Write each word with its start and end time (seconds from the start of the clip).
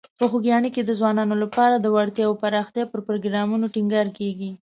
په 0.19 0.25
خوږیاڼي 0.29 0.69
کې 0.75 0.81
د 0.85 0.91
ځوانانو 0.99 1.35
لپاره 1.43 1.75
د 1.77 1.85
وړتیاوو 1.95 2.39
پراختیا 2.41 2.85
پر 2.91 2.99
پروګرامونو 3.07 3.65
ټینګار 3.73 4.07
کیږي. 4.17 4.51